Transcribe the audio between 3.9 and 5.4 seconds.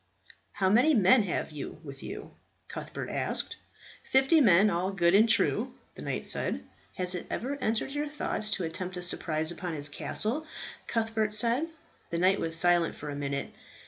"Fifty men, all good and